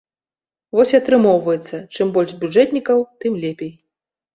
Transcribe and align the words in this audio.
Вось 0.77 0.93
і 0.93 0.97
атрымоўваецца, 1.01 1.83
чым 1.95 2.07
больш 2.19 2.37
бюджэтнікаў, 2.43 3.09
тым 3.25 3.43
лепей. 3.47 3.77